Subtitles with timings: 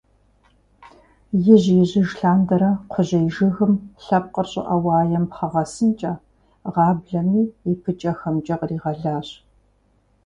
[1.53, 3.73] Ижь-ижьыж лъандэрэ кхъужьей жыгым
[4.03, 6.13] лъэпкъыр щӀыӀэ-уаем пхъэ гъэсынкӀэ,
[6.73, 9.27] гъаблэми и пыкӀэхэмкӀэ къригъэлащ.